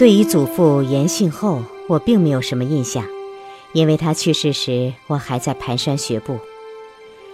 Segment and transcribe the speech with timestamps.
[0.00, 3.04] 对于祖父严信厚，我并没有什么印象，
[3.74, 6.38] 因为他去世时我还在蹒跚学步。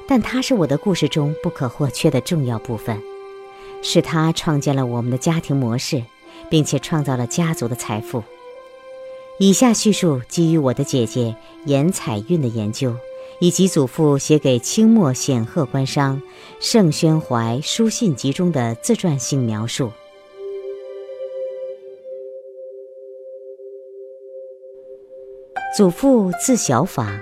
[0.09, 3.01] 但他是我的故事中不可或缺的重要部分，
[3.83, 6.03] 是他创建了我们的家庭模式，
[6.51, 8.25] 并且创造了家族的财富。
[9.39, 12.97] 以下叙述基于我的姐姐严彩韵的研究，
[13.39, 16.21] 以及祖父写给清末显赫官商
[16.59, 19.93] 盛宣怀书信集中的自传性描述。
[25.77, 27.21] 祖父字小法，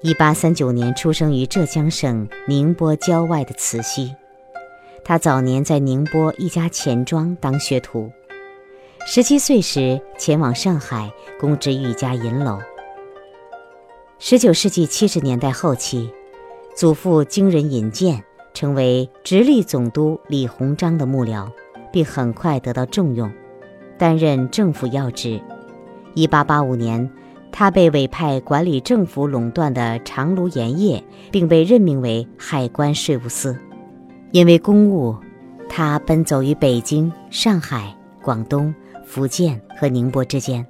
[0.00, 4.16] 一八三九年出生于浙江省宁波郊外的慈溪。
[5.04, 8.10] 他早年在宁波一家钱庄当学徒。
[9.04, 12.58] 十七岁时前往上海供职于一家银楼。
[14.18, 16.10] 十九世纪七十年代后期，
[16.74, 21.50] 祖父经人引荐，成为直隶总督李鸿章的幕僚，
[21.92, 23.30] 并很快得到重用，
[23.98, 25.38] 担任政府要职。
[26.14, 27.08] 一八八五年，
[27.52, 33.56] 他被委派管理政府垄断的长芦盐业，并被任命为海关税务司。
[34.32, 35.16] 因为公务，
[35.68, 38.74] 他奔走于北京、上海、广东。
[39.02, 40.64] 福建和宁波之间，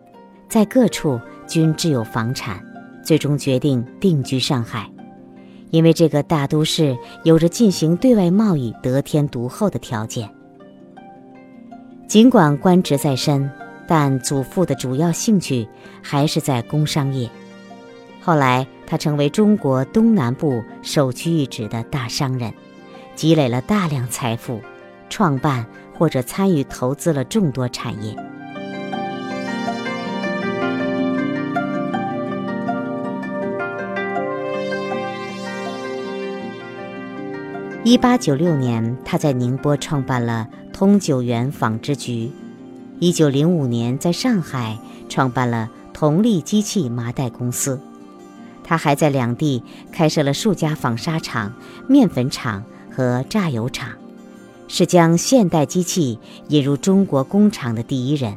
[0.48, 2.58] 在各处均置有房产，
[3.04, 4.90] 最终决定定居上海，
[5.68, 10.30] 因为这个大都市有着进行对外贸易得天独厚的条件。
[12.06, 13.50] 尽管官职在身，
[13.92, 15.66] 但祖父的主要兴趣
[16.00, 17.28] 还是在工商业。
[18.20, 22.54] 后来，他成为中国东南部首屈一指的大商人，
[23.16, 24.60] 积累了大量财富，
[25.08, 25.66] 创办
[25.98, 28.14] 或者参与投资了众多产业。
[37.82, 42.30] 一八九六年，他在宁波创办了通九园纺织局；
[43.00, 44.78] 一九零五年，在上海
[45.08, 47.80] 创办了同利机器麻袋公司。
[48.62, 51.54] 他还在两地开设了数家纺纱厂、
[51.88, 52.62] 面粉厂
[52.94, 53.88] 和榨油厂，
[54.68, 56.18] 是将现代机器
[56.48, 58.36] 引入中国工厂的第一人。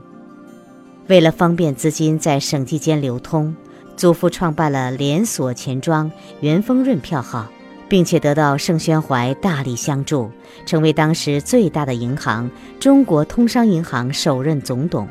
[1.08, 3.54] 为了方便资金在省际间流通，
[3.98, 6.10] 祖父创办了连锁钱庄
[6.40, 7.50] 元丰润票号。
[7.94, 10.32] 并且得到盛宣怀大力相助，
[10.66, 12.50] 成为当时最大的银行——
[12.82, 15.08] 中国通商银行首任总董。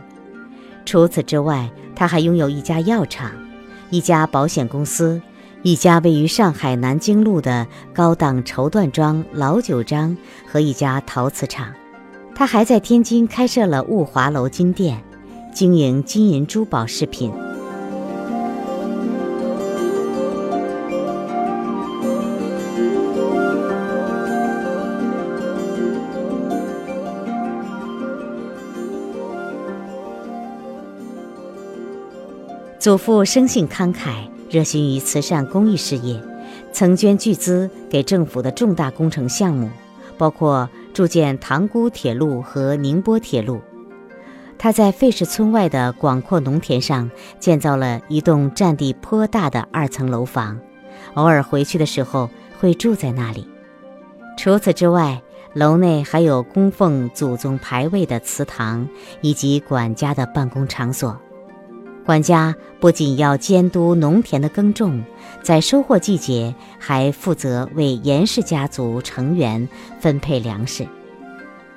[0.84, 3.31] 除此之外，他还拥有一家药厂、
[3.91, 5.22] 一家保险公司、
[5.62, 11.69] 一家位于上海南京路的高档绸缎庄老九章和一家陶瓷厂。
[12.34, 15.00] 他还在天津开设了物华楼金店，
[15.54, 17.32] 经营金银珠宝饰品。
[32.82, 36.20] 祖父生性慷慨，热心于慈善公益事业，
[36.72, 39.70] 曾捐巨资给政府的重大工程项目，
[40.19, 43.60] 包括筑建塘沽铁路和宁波铁路。
[44.59, 50.59] 他在费氏村外的广阔农田上建造了一栋占地颇大的二层楼房，
[51.14, 52.28] 偶尔回去的时候
[52.59, 53.47] 会住在那里。
[54.37, 55.22] 除此之外，
[55.54, 58.88] 楼内还有供奉祖宗牌位的祠堂
[59.20, 61.16] 以及管家的办公场所。
[62.05, 65.03] 管家不仅要监督农田的耕种，
[65.43, 69.69] 在收获季节还负责为严氏家族成员
[70.01, 70.87] 分配粮食。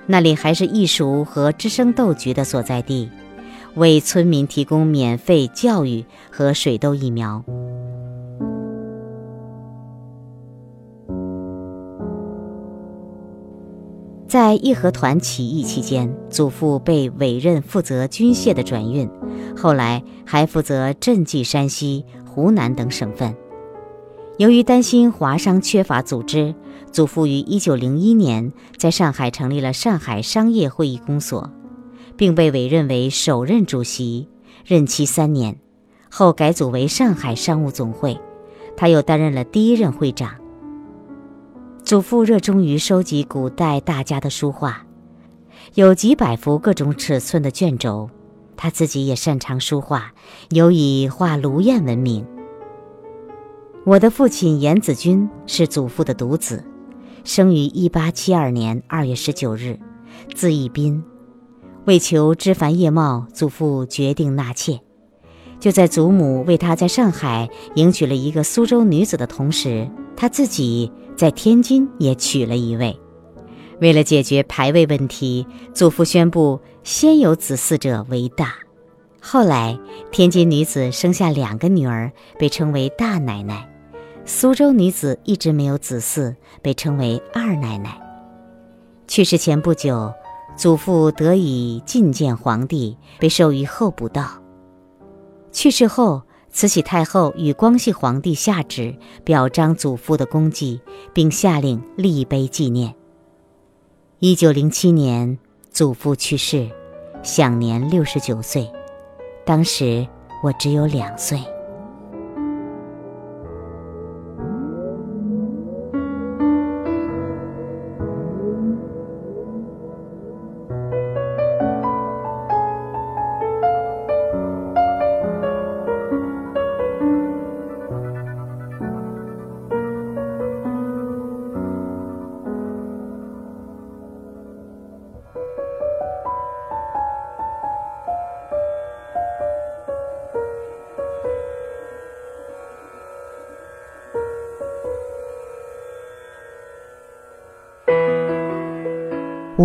[0.07, 3.09] 那里还是艺术和知声斗局的所在地，
[3.75, 7.43] 为村民提供免费教育和水痘疫苗。
[14.27, 19.09] 在义和团起义期间，祖父被委任负责军械的转运，
[19.55, 23.35] 后来还负责赈济山西、湖南等省份。
[24.37, 26.53] 由于担心华商缺乏组织，
[26.91, 31.49] 祖父于1901年在上海成立了上海商业会议公所，
[32.17, 34.27] 并被委任为首任主席，
[34.65, 35.57] 任期三年，
[36.09, 38.19] 后改组为上海商务总会，
[38.75, 40.35] 他又担任了第一任会长。
[41.85, 44.85] 祖父热衷于收集古代大家的书画，
[45.75, 48.09] 有几百幅各种尺寸的卷轴。
[48.57, 50.13] 他自己也擅长书画，
[50.49, 52.25] 尤以画卢燕闻名。
[53.85, 56.63] 我的父亲严子君是祖父的独子，
[57.23, 59.79] 生于1872年2月19日，
[60.33, 61.03] 字逸斌。
[61.85, 64.79] 为求枝繁叶茂，祖父决定纳妾。
[65.59, 70.91] 就在祖母为他在上海迎娶了一个苏州女子的同时，他自己。
[71.15, 72.99] 在天津也娶了一位。
[73.79, 78.53] 为了解决排位问题，祖父宣布先有子嗣者为大。
[79.19, 79.77] 后来，
[80.11, 83.67] 天津女子生下两个女儿，被称为大奶奶；
[84.23, 87.99] 苏州女子一直没有子嗣，被称为二奶奶。
[89.07, 90.13] 去世前不久，
[90.55, 94.39] 祖父得以觐见皇帝，被授予候补道。
[95.51, 96.21] 去世后，
[96.51, 100.79] 慈禧太后与光绪皇帝下旨表彰祖父的功绩，
[101.15, 102.93] 并下令立碑纪念。
[104.19, 105.39] 一九零七年，
[105.75, 106.69] 祖父去世，
[107.21, 108.71] 享年六十九岁。
[109.45, 110.07] 当时
[110.41, 111.37] 我只有两岁。